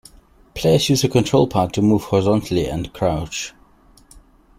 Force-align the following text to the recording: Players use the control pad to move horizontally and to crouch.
Players 0.55 0.89
use 0.89 1.03
the 1.03 1.09
control 1.09 1.45
pad 1.47 1.73
to 1.73 1.81
move 1.83 2.05
horizontally 2.05 2.65
and 2.65 2.85
to 2.85 2.89
crouch. 2.89 3.53